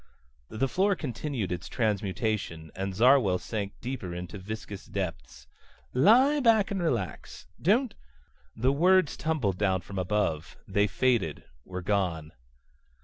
The 0.49 0.67
floor 0.67 0.95
continued 0.95 1.51
its 1.51 1.67
transmutation, 1.69 2.71
and 2.75 2.95
Zarwell 2.95 3.37
sank 3.37 3.73
deep 3.81 4.01
into 4.01 4.39
viscous 4.39 4.87
depths. 4.87 5.45
"Lie 5.93 6.39
back 6.39 6.71
and 6.71 6.81
relax. 6.81 7.45
Don't..." 7.61 7.93
The 8.65 8.73
words 8.73 9.15
tumbled 9.15 9.59
down 9.59 9.81
from 9.81 9.99
above. 9.99 10.57
They 10.67 10.87
faded, 10.87 11.43
were 11.65 11.83
gone. 11.83 12.31